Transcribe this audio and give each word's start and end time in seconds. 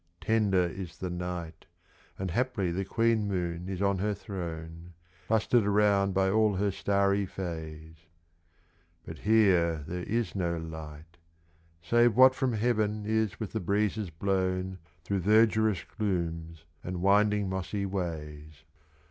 tender 0.19 0.63
is 0.65 0.97
the 0.97 1.11
night, 1.11 1.67
35 2.15 2.15
And 2.19 2.31
haply 2.31 2.71
the 2.71 2.83
Queen 2.85 3.27
Moon 3.27 3.69
is 3.69 3.83
on 3.83 3.99
her 3.99 4.15
throne, 4.15 4.95
Clustered 5.27 5.63
around 5.63 6.15
by 6.15 6.27
all 6.27 6.55
her 6.55 6.71
starry 6.71 7.27
Fays; 7.27 7.97
But 9.05 9.19
here 9.19 9.83
there 9.87 10.01
is 10.01 10.33
no 10.33 10.57
light, 10.57 11.17
Save 11.83 12.17
what 12.17 12.33
from 12.33 12.53
heaven 12.53 13.05
is 13.05 13.39
with 13.39 13.51
the 13.51 13.59
breezes 13.59 14.09
blown 14.09 14.79
Through 15.03 15.19
verdurous 15.19 15.83
glooms 15.83 16.63
and 16.83 17.03
winding 17.03 17.47
mossy 17.47 17.85
ways. 17.85 18.63